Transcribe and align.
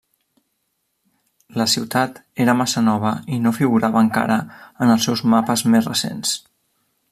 La 1.61 1.67
ciutat 1.73 2.17
era 2.45 2.55
massa 2.63 2.83
nova 2.87 3.11
i 3.37 3.39
no 3.43 3.53
figurava 3.59 4.03
encara 4.07 4.41
en 4.87 4.95
els 4.95 5.09
seus 5.11 5.25
mapes 5.35 5.67
més 5.75 5.93
recents. 5.93 6.37